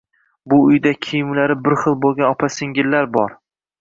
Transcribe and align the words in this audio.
Bu 0.53 0.57
uyda 0.69 0.93
kiyimlari 1.07 1.57
bir 1.67 1.77
xil 1.83 1.99
bo'lgan 2.07 2.29
opa-singil 2.31 2.99
bor. 3.19 3.37